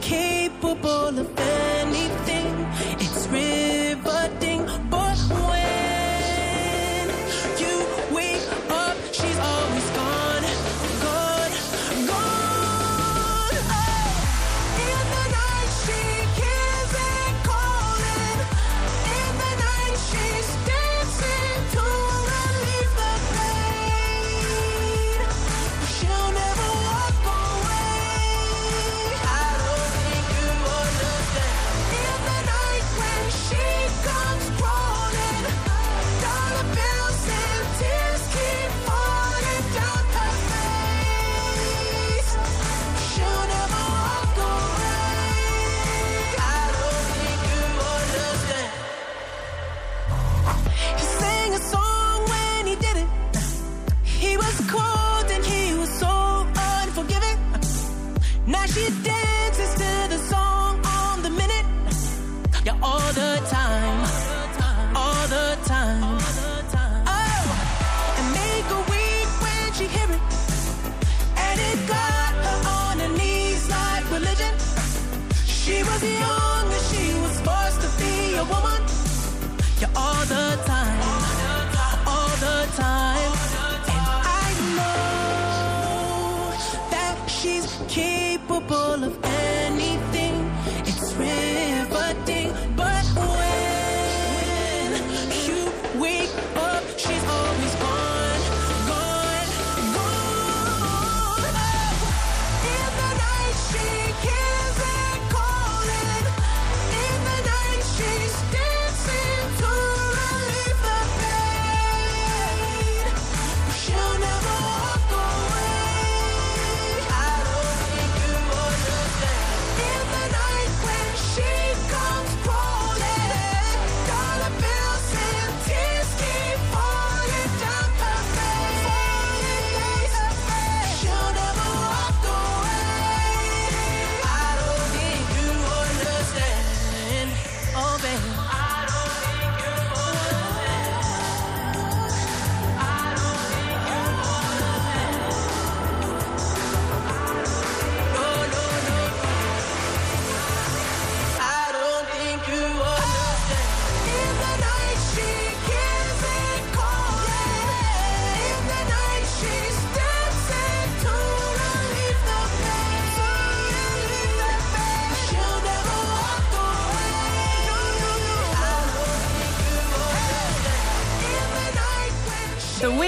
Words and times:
capable 0.00 1.18
of 1.18 1.38
anything. 1.38 2.35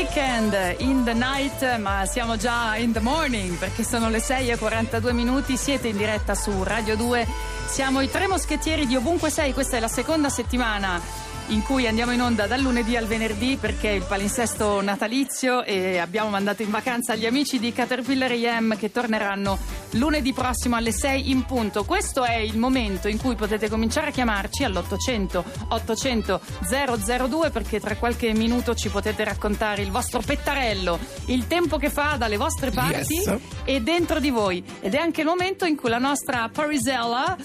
Weekend 0.09 0.77
in 0.79 1.05
the 1.05 1.13
night, 1.13 1.77
ma 1.79 2.07
siamo 2.07 2.37
già 2.37 2.77
in 2.77 2.93
the 2.93 3.01
morning 3.01 3.57
perché 3.57 3.85
sono 3.85 4.09
le 4.09 4.21
6 4.21 4.51
e 4.51 4.57
42 4.57 5.13
minuti. 5.13 5.57
Siete 5.57 5.89
in 5.89 5.97
diretta 5.97 6.35
su 6.35 6.63
Radio 6.63 6.97
2. 6.97 7.27
Siamo 7.67 8.01
i 8.01 8.11
tre 8.11 8.27
moschettieri 8.27 8.87
di 8.87 8.97
ovunque 8.97 9.29
sei. 9.29 9.53
Questa 9.53 9.77
è 9.77 9.81
la 9.81 9.89
seconda 9.89 10.31
settimana 10.31 11.01
in 11.49 11.63
cui 11.63 11.87
andiamo 11.87 12.13
in 12.13 12.21
onda 12.21 12.47
dal 12.47 12.61
lunedì 12.61 12.97
al 12.97 13.07
venerdì 13.07 13.57
perché 13.61 13.91
è 13.91 13.95
il 13.95 14.05
palinsesto 14.05 14.81
natalizio 14.81 15.63
e 15.65 15.99
abbiamo 15.99 16.29
mandato 16.31 16.63
in 16.63 16.71
vacanza 16.71 17.15
gli 17.15 17.27
amici 17.27 17.59
di 17.59 17.73
Caterpillar 17.73 18.33
AM 18.33 18.77
che 18.77 18.91
torneranno 18.91 19.59
lunedì 19.93 20.33
prossimo 20.33 20.77
alle 20.77 20.93
6 20.93 21.31
in 21.31 21.45
punto. 21.45 21.85
Questo 21.85 22.25
è 22.25 22.37
il 22.37 22.59
momento 22.59 23.09
in 23.09 23.19
cui 23.19 23.35
potete 23.35 23.69
cominciare 23.69 24.09
a 24.09 24.11
chiamarci 24.11 24.65
all'800 24.65 25.45
800 25.69 26.41
002 26.69 27.51
perché 27.51 27.81
tra 27.81 27.97
qualche 27.97 28.33
minuto 28.33 28.75
ci 28.75 28.89
potete 28.89 29.25
raccontare 29.25 29.83
il 29.83 29.91
vostro 29.91 30.21
pettarello, 30.21 30.99
il 31.27 31.47
tempo 31.47 31.77
che 31.77 31.91
fa 31.91 32.17
dalle 32.17 32.37
vostre 32.37 32.71
parti 32.71 33.15
yes. 33.15 33.39
e 33.65 33.81
dentro 33.81 34.21
di 34.21 34.31
voi. 34.31 34.63
Ed 34.81 34.95
è 34.95 34.99
anche 34.99 35.21
il 35.21 35.27
momento 35.27 35.65
in 35.65 35.77
cui 35.77 35.89
la 35.89 35.99
nostra 35.99 36.49
Parisella 36.53 37.37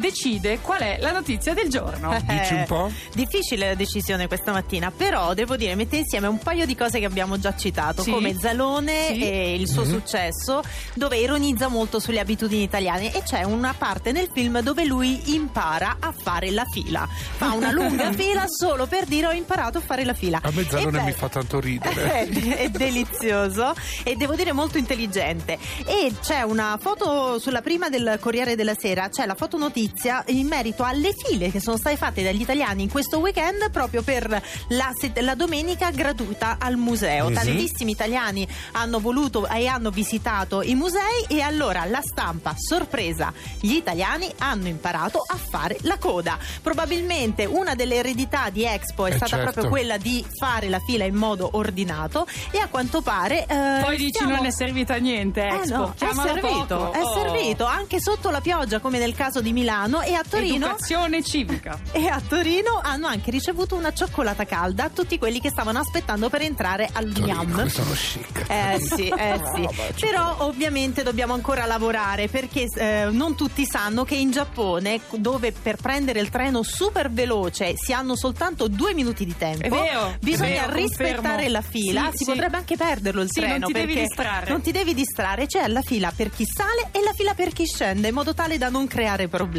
decide 0.00 0.58
qual 0.60 0.80
è 0.80 0.98
la 1.00 1.12
notizia 1.12 1.54
del 1.54 1.68
giorno. 1.68 2.16
Dici 2.26 2.54
un 2.54 2.64
po'? 2.66 2.90
Difficile 3.14 3.68
la 3.68 3.74
decisione 3.74 4.26
questa 4.26 4.50
mattina, 4.50 4.90
però 4.90 5.34
devo 5.34 5.56
dire, 5.56 5.74
mette 5.76 5.98
insieme 5.98 6.26
un 6.26 6.38
paio 6.38 6.66
di 6.66 6.74
cose 6.74 6.98
che 6.98 7.04
abbiamo 7.04 7.38
già 7.38 7.54
citato, 7.54 8.02
sì. 8.02 8.10
come 8.10 8.34
Zalone 8.36 9.08
sì. 9.08 9.20
e 9.20 9.54
il 9.54 9.68
suo 9.68 9.82
mm-hmm. 9.82 9.92
successo, 9.92 10.62
dove 10.94 11.18
ironizza 11.18 11.68
molto 11.68 12.00
sulle 12.00 12.18
abitudini 12.18 12.62
italiane 12.62 13.14
e 13.14 13.22
c'è 13.22 13.44
una 13.44 13.74
parte 13.76 14.10
nel 14.10 14.30
film 14.32 14.60
dove 14.60 14.84
lui 14.84 15.34
impara 15.34 15.98
a 16.00 16.12
fare 16.16 16.50
la 16.50 16.64
fila. 16.64 17.06
Fa 17.36 17.52
una 17.52 17.70
lunga 17.70 18.10
fila 18.14 18.46
solo 18.48 18.86
per 18.86 19.04
dire 19.04 19.26
ho 19.26 19.32
imparato 19.32 19.78
a 19.78 19.82
fare 19.82 20.04
la 20.04 20.14
fila. 20.14 20.40
A 20.42 20.50
me 20.52 20.64
Zalone 20.64 20.98
beh, 20.98 21.04
mi 21.04 21.12
fa 21.12 21.28
tanto 21.28 21.60
ridere. 21.60 22.26
È, 22.26 22.28
è 22.64 22.68
delizioso 22.70 23.74
e 24.02 24.16
devo 24.16 24.34
dire 24.34 24.52
molto 24.52 24.78
intelligente. 24.78 25.58
E 25.84 26.12
c'è 26.20 26.42
una 26.42 26.78
foto 26.80 27.38
sulla 27.38 27.60
prima 27.60 27.90
del 27.90 28.16
Corriere 28.18 28.56
della 28.56 28.74
Sera, 28.78 29.08
c'è 29.08 29.26
la 29.26 29.34
fotonotizia 29.34 29.89
notizia 29.90 30.22
in 30.28 30.46
merito 30.46 30.84
alle 30.84 31.12
file 31.12 31.50
che 31.50 31.60
sono 31.60 31.76
state 31.76 31.96
fatte 31.96 32.22
dagli 32.22 32.40
italiani 32.40 32.82
in 32.82 32.90
questo 32.90 33.18
weekend 33.18 33.70
proprio 33.70 34.02
per 34.02 34.42
la, 34.68 34.92
la 35.14 35.34
domenica 35.34 35.90
gratuita 35.90 36.56
al 36.58 36.76
museo. 36.76 37.24
Mm-hmm. 37.26 37.34
Tantissimi 37.34 37.90
italiani 37.90 38.46
hanno 38.72 39.00
voluto 39.00 39.48
e 39.48 39.66
hanno 39.66 39.90
visitato 39.90 40.62
i 40.62 40.74
musei 40.74 41.24
e 41.28 41.40
allora 41.40 41.84
la 41.86 42.00
stampa, 42.02 42.54
sorpresa, 42.56 43.32
gli 43.58 43.74
italiani 43.74 44.32
hanno 44.38 44.68
imparato 44.68 45.24
a 45.26 45.36
fare 45.36 45.76
la 45.82 45.98
coda. 45.98 46.38
Probabilmente 46.62 47.44
una 47.44 47.74
delle 47.74 47.96
eredità 47.96 48.50
di 48.50 48.64
Expo 48.64 49.06
è 49.06 49.10
eh 49.10 49.16
stata 49.16 49.36
certo. 49.36 49.52
proprio 49.52 49.68
quella 49.68 49.96
di 49.96 50.24
fare 50.38 50.68
la 50.68 50.80
fila 50.80 51.04
in 51.04 51.14
modo 51.14 51.50
ordinato 51.52 52.26
e 52.50 52.58
a 52.58 52.68
quanto 52.68 53.02
pare... 53.02 53.44
Eh, 53.46 53.80
Poi 53.82 53.96
dici 53.96 54.10
stiamo... 54.14 54.36
non 54.36 54.46
è 54.46 54.52
servita 54.52 54.94
a 54.94 54.98
niente 54.98 55.44
Expo. 55.44 55.64
Eh 55.64 55.76
no, 55.76 55.94
è 55.98 56.14
servito, 56.14 56.76
poco. 56.76 56.92
è 56.92 57.02
oh. 57.02 57.14
servito 57.14 57.64
anche 57.64 58.00
sotto 58.00 58.30
la 58.30 58.40
pioggia 58.40 58.78
come 58.78 58.98
nel 58.98 59.14
caso 59.14 59.40
di 59.40 59.52
Milano 59.52 59.69
e 59.70 60.14
a 60.14 60.24
Torino... 60.28 60.66
Educazione 60.66 61.22
civica. 61.22 61.78
E 62.00 62.06
a 62.08 62.20
Torino 62.26 62.80
hanno 62.82 63.06
anche 63.06 63.30
ricevuto 63.30 63.76
una 63.76 63.92
cioccolata 63.92 64.44
calda 64.44 64.84
a 64.84 64.88
tutti 64.88 65.18
quelli 65.18 65.40
che 65.40 65.50
stavano 65.50 65.78
aspettando 65.78 66.28
per 66.28 66.42
entrare 66.42 66.88
al 66.92 67.12
Torino, 67.12 67.44
Gnam. 67.44 67.68
Sono 67.68 67.92
chic. 67.92 68.46
Eh 68.48 68.80
sì, 68.80 69.08
eh 69.08 69.40
sì. 69.54 69.68
Però 70.00 70.36
ovviamente 70.40 71.02
dobbiamo 71.02 71.34
ancora 71.34 71.66
lavorare 71.66 72.26
perché 72.28 72.66
eh, 72.74 73.08
non 73.10 73.36
tutti 73.36 73.64
sanno 73.64 74.04
che 74.04 74.14
in 74.16 74.30
Giappone, 74.30 75.00
dove 75.12 75.52
per 75.52 75.76
prendere 75.76 76.20
il 76.20 76.30
treno 76.30 76.62
super 76.62 77.10
veloce 77.10 77.74
si 77.76 77.92
hanno 77.92 78.16
soltanto 78.16 78.66
due 78.66 78.94
minuti 78.94 79.24
di 79.24 79.36
tempo, 79.36 79.66
è 79.66 79.68
vero, 79.68 80.16
bisogna 80.20 80.64
è 80.64 80.66
vero, 80.66 80.72
rispettare 80.74 81.20
confermo. 81.20 81.50
la 81.52 81.62
fila. 81.62 82.02
Sì, 82.10 82.16
si 82.16 82.24
sì. 82.24 82.30
potrebbe 82.30 82.56
anche 82.56 82.76
perderlo 82.76 83.22
il 83.22 83.28
sì, 83.30 83.40
treno 83.40 83.58
non 83.58 83.66
ti 83.66 83.72
perché 83.72 83.86
devi 83.88 84.00
distrarre. 84.00 84.50
non 84.50 84.60
ti 84.62 84.72
devi 84.72 84.94
distrarre. 84.94 85.46
C'è 85.46 85.66
la 85.68 85.82
fila 85.82 86.12
per 86.14 86.30
chi 86.30 86.44
sale 86.44 86.88
e 86.92 87.02
la 87.02 87.12
fila 87.12 87.34
per 87.34 87.52
chi 87.52 87.66
scende, 87.66 88.08
in 88.08 88.14
modo 88.14 88.34
tale 88.34 88.58
da 88.58 88.68
non 88.68 88.86
creare 88.86 89.28
problemi. 89.28 89.58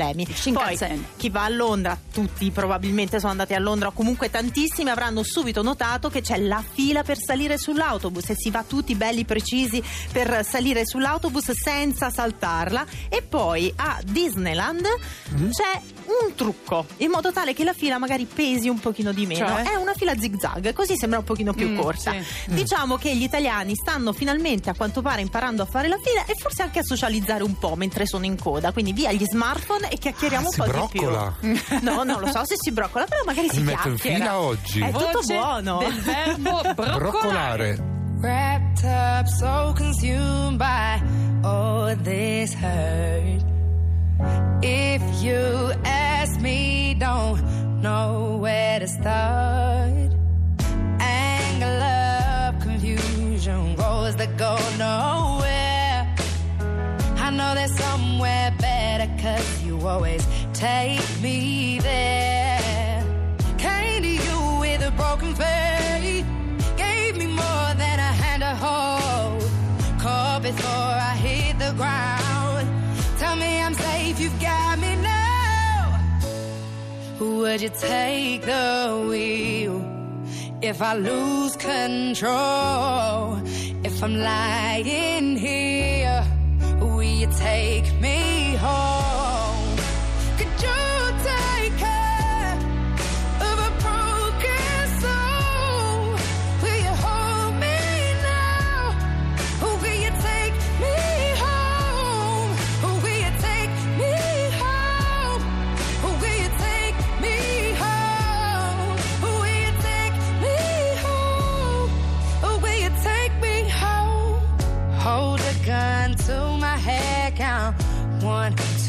Poi 0.97 1.05
chi 1.17 1.29
va 1.29 1.43
a 1.43 1.49
Londra, 1.49 1.97
tutti 2.11 2.49
probabilmente 2.51 3.19
sono 3.19 3.31
andati 3.31 3.53
a 3.53 3.59
Londra, 3.59 3.89
o 3.89 3.91
comunque 3.91 4.29
tantissimi 4.29 4.89
avranno 4.89 5.23
subito 5.23 5.61
notato 5.61 6.09
che 6.09 6.21
c'è 6.21 6.37
la 6.37 6.63
fila 6.67 7.03
per 7.03 7.17
salire 7.17 7.57
sull'autobus 7.57 8.29
e 8.29 8.35
si 8.35 8.49
va 8.51 8.63
tutti 8.67 8.95
belli 8.95 9.25
precisi 9.25 9.81
per 10.11 10.45
salire 10.45 10.85
sull'autobus 10.85 11.51
senza 11.51 12.09
saltarla. 12.09 12.85
E 13.09 13.21
poi 13.21 13.71
a 13.75 13.99
Disneyland 14.03 14.85
mm. 15.33 15.49
c'è 15.49 15.81
un 16.25 16.35
trucco 16.35 16.85
in 16.97 17.09
modo 17.09 17.31
tale 17.31 17.53
che 17.53 17.63
la 17.63 17.73
fila 17.73 17.97
magari 17.97 18.25
pesi 18.25 18.67
un 18.69 18.79
pochino 18.79 19.11
di 19.11 19.25
meno. 19.25 19.47
Cioè? 19.47 19.63
È 19.63 19.75
una 19.75 19.93
fila 19.93 20.17
zig 20.17 20.37
zag, 20.39 20.73
così 20.73 20.95
sembra 20.97 21.19
un 21.19 21.25
pochino 21.25 21.53
più 21.53 21.69
Mm, 21.71 21.77
corta. 21.77 22.11
sì. 22.11 22.53
Diciamo 22.53 22.97
che 22.97 23.15
gli 23.15 23.23
italiani 23.23 23.75
stanno 23.75 24.13
finalmente 24.13 24.69
a 24.69 24.73
quanto 24.75 25.01
pare 25.01 25.21
imparando 25.21 25.61
a 25.63 25.65
fare 25.65 25.87
la 25.87 25.97
fila 26.03 26.25
e 26.25 26.33
forse 26.37 26.63
anche 26.63 26.79
a 26.79 26.83
socializzare 26.83 27.43
un 27.43 27.57
po' 27.57 27.75
mentre 27.75 28.05
sono 28.05 28.25
in 28.25 28.37
coda. 28.37 28.71
Quindi 28.71 28.93
via 28.93 29.11
gli 29.11 29.23
smartphone 29.23 29.89
e 29.91 29.97
chiacchieriamo 29.97 30.47
Ah, 30.47 30.51
si 30.51 30.59
un 30.61 30.65
po' 30.65 30.71
broccola. 30.71 31.33
di 31.39 31.59
più. 31.69 31.79
No, 31.81 32.03
non 32.03 32.19
lo 32.21 32.27
so 32.27 32.45
se 32.45 32.55
si 32.57 32.71
broccola, 32.71 33.05
però 33.05 33.21
magari 33.25 33.49
si 33.49 33.57
Mi 33.59 33.65
metto 33.65 33.89
in 33.89 33.97
fila 33.97 34.39
oggi. 34.39 34.79
È 34.81 34.91
tutto 34.91 35.09
Voce 35.13 35.33
buono. 35.35 35.77
del 35.79 35.99
verbo 36.01 36.61
broccolare. 36.75 36.97
Broccolare. 36.97 37.89
Wrapped 38.21 38.83
up, 38.85 39.25
so 39.27 39.73
consumed 39.75 40.57
by 40.57 41.01
all 41.43 41.95
this 42.03 42.53
hurt. 42.53 43.43
If 44.61 45.01
you 45.23 45.73
ask 45.83 46.39
me, 46.39 46.93
don't 46.97 47.41
know 47.81 48.37
where 48.39 48.79
to 48.79 48.85
start. 48.87 50.11
Anger, 50.99 51.77
love, 51.79 52.59
confusion, 52.63 53.75
roads 53.75 54.15
that 54.17 54.37
go 54.37 54.55
nowhere. 54.77 56.07
I 57.17 57.29
know 57.31 57.53
there's 57.55 57.75
somewhere 57.75 58.51
better, 58.59 58.70
cause 59.21 59.63
you 59.63 59.87
always 59.87 60.27
take 60.53 61.07
me 61.21 61.79
there. 61.79 63.05
Came 63.57 64.01
to 64.01 64.09
you 64.09 64.59
with 64.59 64.81
a 64.81 64.91
broken 64.91 65.35
faith, 65.35 66.25
gave 66.75 67.17
me 67.17 67.27
more 67.27 67.69
than 67.81 67.97
a 67.99 68.11
hand 68.21 68.41
to 68.41 68.53
hold. 68.65 69.43
Caught 70.01 70.41
before 70.41 70.93
I 71.11 71.13
hit 71.25 71.59
the 71.59 71.71
ground. 71.73 72.67
Tell 73.19 73.35
me 73.35 73.61
I'm 73.61 73.75
safe, 73.75 74.19
you've 74.19 74.41
got 74.41 74.79
me 74.79 74.95
now. 74.95 75.99
Would 77.19 77.61
you 77.61 77.69
take 77.69 78.41
the 78.41 79.05
wheel 79.07 79.77
if 80.61 80.81
I 80.81 80.95
lose 80.95 81.55
control? 81.55 83.39
If 83.83 84.03
I'm 84.03 84.15
lying 84.15 85.37
here, 85.37 86.25
will 86.79 87.03
you 87.03 87.27
take 87.37 87.85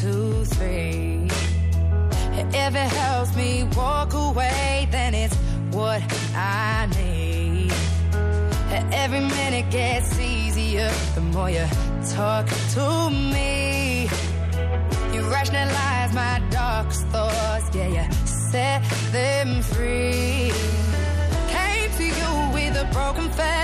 two, 0.03 0.43
three. 0.55 1.27
If 2.65 2.75
it 2.75 2.89
helps 3.01 3.35
me 3.37 3.63
walk 3.75 4.13
away, 4.13 4.87
then 4.91 5.13
it's 5.13 5.35
what 5.71 6.01
I 6.35 6.89
need. 6.97 7.71
Every 8.91 9.21
minute 9.21 9.69
gets 9.71 10.19
easier 10.19 10.91
the 11.15 11.21
more 11.21 11.49
you 11.49 11.65
talk 12.15 12.47
to 12.75 13.09
me. 13.33 14.09
You 15.13 15.21
rationalize 15.35 16.13
my 16.13 16.41
darkest 16.49 17.05
thoughts, 17.07 17.73
yeah, 17.73 17.87
you 17.97 18.05
set 18.25 18.83
them 19.11 19.61
free. 19.61 20.51
Came 21.55 21.89
to 21.99 22.05
you 22.19 22.31
with 22.55 22.75
a 22.83 22.87
broken 22.91 23.29
faith, 23.29 23.62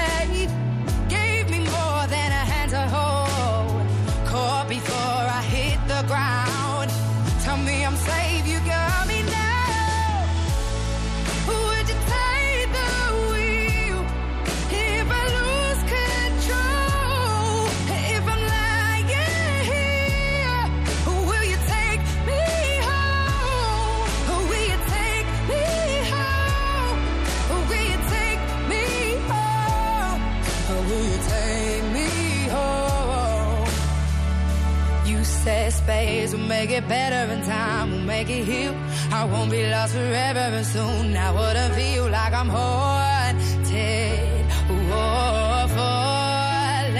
make 36.59 36.71
it 36.71 36.87
better 36.89 37.31
in 37.31 37.41
time 37.45 37.89
will 37.91 38.05
make 38.15 38.29
it 38.29 38.43
heal. 38.43 38.75
I 39.11 39.23
won't 39.23 39.49
be 39.49 39.61
lost 39.71 39.93
forever 39.93 40.45
and 40.59 40.65
soon. 40.65 41.15
I 41.15 41.31
wouldn't 41.37 41.73
feel 41.75 42.09
like 42.09 42.33
I'm 42.33 42.49
haunted 42.49 44.45
or 44.67 45.67
falling. 45.77 46.99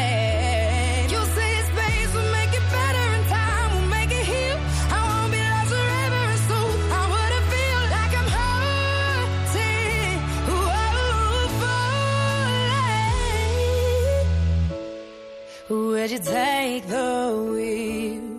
You 1.13 1.22
said 1.36 1.62
space 1.72 2.12
will 2.16 2.32
make 2.38 2.54
it 2.60 2.66
better 2.78 3.06
and 3.16 3.25
time 3.38 3.70
will 3.75 3.89
make 3.98 4.12
it 4.20 4.25
heal. 4.34 4.58
I 4.98 5.00
won't 5.10 5.32
be 5.36 5.42
lost 5.54 5.72
forever 5.75 6.22
and 6.34 6.42
soon. 6.50 6.75
I 7.00 7.04
wouldn't 7.13 7.48
feel 7.54 7.82
like 7.96 8.13
I'm 8.20 8.30
haunted 8.38 10.20
or 10.56 11.48
falling. 11.60 12.70
Would 15.92 16.10
you 16.16 16.22
take 16.38 16.84
the 16.88 17.10
wheel 17.51 18.38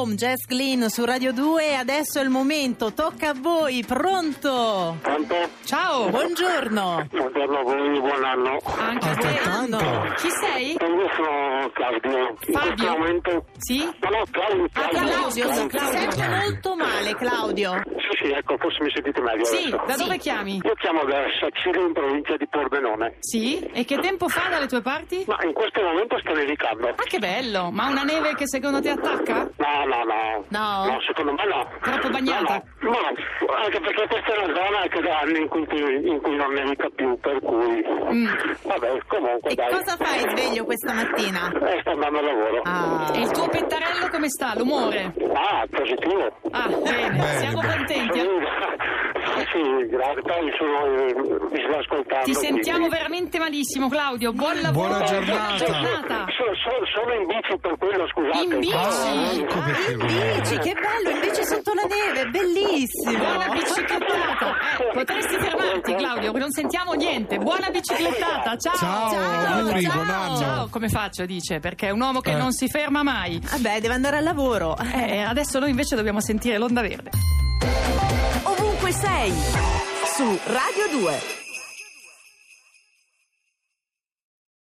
Home, 0.00 0.14
Jess 0.14 0.46
Glynn 0.46 0.86
su 0.86 1.04
Radio 1.04 1.30
2. 1.32 1.76
Adesso 1.76 2.20
è 2.20 2.22
il 2.22 2.30
momento, 2.30 2.94
tocca 2.94 3.30
a 3.30 3.34
voi. 3.34 3.84
Pronto? 3.86 4.96
Pronto? 5.02 5.34
Ciao! 5.64 6.08
Buongiorno. 6.08 7.06
Buongiorno 7.10 7.58
a 7.58 7.62
voi, 7.62 8.00
buon 8.00 8.24
anno. 8.24 8.56
Anche 8.78 9.08
a 9.08 9.14
te. 9.14 9.26
Altrettanto. 9.26 10.14
Chi 10.16 10.28
sei? 10.30 10.70
Io 10.72 11.10
sono 11.14 11.70
Claudio. 11.74 12.28
In 12.46 12.52
Fabio? 12.54 12.74
questo 12.74 12.96
momento... 12.98 13.44
Sì? 13.58 13.78
No, 13.84 14.08
no, 14.08 14.22
Claudio. 14.30 14.64
Ah, 14.72 14.88
Claudio. 14.88 15.10
Claudio, 15.10 15.66
Claudio. 15.66 15.98
sente 15.98 16.28
molto 16.28 16.76
male, 16.76 17.14
Claudio. 17.16 17.82
Sì, 17.84 18.24
sì, 18.26 18.30
ecco, 18.32 18.56
forse 18.56 18.82
mi 18.82 18.90
sentite 18.94 19.20
meglio 19.20 19.44
Sì, 19.44 19.56
adesso. 19.68 19.84
da 19.86 19.96
dove 19.96 20.16
chiami? 20.18 20.60
Io 20.64 20.74
chiamo 20.80 21.04
da 21.04 21.18
Sacile 21.38 21.84
in 21.86 21.92
provincia 21.92 22.36
di 22.38 22.46
Pordenone. 22.48 23.16
Sì? 23.20 23.58
E 23.72 23.84
che 23.84 23.98
tempo 23.98 24.28
fa 24.28 24.48
dalle 24.48 24.66
tue 24.66 24.80
parti? 24.80 25.24
Ma 25.26 25.36
in 25.44 25.52
questo 25.52 25.82
momento 25.82 26.18
sta 26.20 26.32
nevicando. 26.32 26.88
Ah, 26.88 27.02
che 27.04 27.18
bello! 27.18 27.70
Ma 27.70 27.88
una 27.88 28.02
neve 28.02 28.34
che 28.34 28.48
secondo 28.48 28.80
te 28.80 28.88
attacca? 28.90 29.48
No, 29.56 29.88
no, 29.90 30.00
no. 30.04 30.44
No? 30.48 30.84
No, 30.92 31.00
secondo 31.02 31.32
me 31.32 31.44
no. 31.46 31.60
Troppo 31.82 32.08
bagnata? 32.10 32.62
No, 32.80 32.90
no. 32.90 32.96
No, 32.96 33.54
anche 33.64 33.80
perché 33.80 34.06
questa 34.06 34.32
è 34.34 34.44
una 34.44 34.54
zona 34.54 34.78
che 34.88 35.00
da 35.00 35.18
anni 35.20 35.38
in 35.40 35.48
cui, 35.48 35.66
in 36.08 36.20
cui 36.22 36.36
non 36.36 36.52
nevica 36.52 36.88
più, 36.94 37.18
per 37.20 37.38
cui... 37.40 37.82
Mm. 38.12 38.26
Vabbè, 38.64 38.98
comunque, 39.06 39.50
E 39.50 39.54
dai. 39.54 39.70
cosa 39.72 39.96
fai 39.96 40.18
sveglio 40.30 40.64
questa 40.64 40.92
mattina? 40.94 41.50
Eh, 41.50 41.78
sto 41.80 41.90
andando 41.90 42.18
al 42.18 42.24
lavoro. 42.24 42.62
Ah. 42.64 43.10
E 43.14 43.20
il 43.20 43.30
tuo 43.30 43.48
pettarello 43.48 44.08
come 44.10 44.28
sta? 44.28 44.52
L'umore? 44.56 45.12
Ah, 45.34 45.64
positivo. 45.70 46.30
Ah, 46.50 46.68
bene, 46.68 47.10
Bene, 47.10 47.38
siamo 47.38 47.60
contenti. 47.60 48.18
Sì, 48.20 48.28
sì, 49.52 49.86
grazie. 49.88 50.22
Poi 50.22 50.50
sono, 50.58 50.76
eh, 50.86 51.14
mi 51.50 51.60
sto 51.66 51.78
ascoltando. 51.78 52.24
Ti 52.24 52.34
sentiamo 52.34 52.86
quindi- 52.86 52.96
veramente 52.96 53.38
malissimo, 53.38 53.88
Claudio. 53.88 54.32
Buon 54.32 54.60
lavoro. 54.60 54.88
Buona 54.88 55.04
giornata. 55.04 55.54
giornata. 55.56 56.24
So- 56.36 56.54
so- 56.62 56.86
sono 56.94 57.12
in 57.14 57.26
bici 57.26 57.54
per 57.60 57.76
quello, 57.78 58.06
scusate. 58.08 58.44
In 58.44 58.58
bici? 58.60 58.74
Ah, 58.74 59.32
ecco 59.34 59.58
Ah, 59.58 59.90
in 59.90 59.98
bici, 60.40 60.58
che 60.58 60.72
bello, 60.74 61.08
in 61.14 61.20
bici 61.20 61.44
sotto 61.44 61.72
la 61.74 61.86
neve, 61.86 62.30
bellissimo. 62.30 63.18
Buona 63.18 63.48
biciclettata. 63.52 64.48
Eh, 64.78 64.90
potresti 64.92 65.36
fermarti, 65.38 65.94
Claudio, 65.94 66.32
non 66.32 66.50
sentiamo 66.50 66.92
niente. 66.92 67.38
Buona 67.38 67.68
biciclettata. 67.70 68.56
Ciao. 68.56 68.74
Ciao, 68.76 69.10
Ciao, 69.10 69.80
ciao. 69.80 69.92
buon 69.94 70.08
anno. 70.10 70.36
Ciao, 70.38 70.68
come 70.70 70.88
faccio? 70.88 71.24
Dice, 71.26 71.58
perché 71.60 71.88
è 71.88 71.90
un 71.90 72.00
uomo 72.00 72.20
che 72.20 72.32
Eh. 72.32 72.36
non 72.36 72.52
si 72.52 72.68
ferma 72.68 73.02
mai. 73.02 73.38
Vabbè, 73.42 73.80
deve 73.80 73.94
andare 73.94 74.16
al 74.18 74.24
lavoro. 74.24 74.76
Eh, 74.94 75.20
adesso 75.22 75.58
noi 75.58 75.70
invece 75.70 75.96
dobbiamo 75.96 76.20
sentire 76.20 76.58
l'onda 76.58 76.80
verde. 76.80 77.10
Ovunque 78.90 78.92
sei 78.92 79.32
su 80.16 80.38
Radio 80.46 81.00
2. 81.00 81.39